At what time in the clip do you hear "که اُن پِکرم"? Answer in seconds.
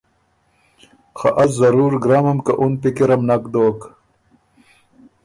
2.45-3.21